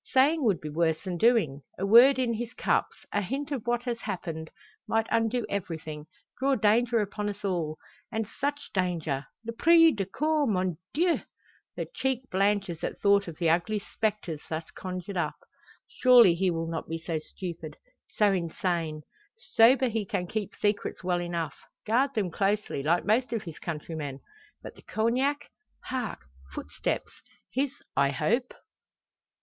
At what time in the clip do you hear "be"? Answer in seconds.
0.59-0.69, 16.89-16.97